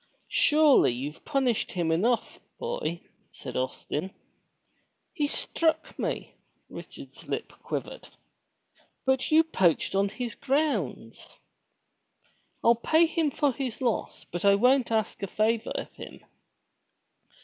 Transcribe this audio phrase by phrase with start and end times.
[0.33, 4.11] Surely you've punished him enough, boy," said Austin.
[5.15, 6.33] ''He struck me!"
[6.71, 8.09] Richard's lip quivered.
[9.05, 11.27] ''But you poached on his grounds."•
[12.63, 16.25] "I'll pay him for his loss, but I won't ask a favor of him."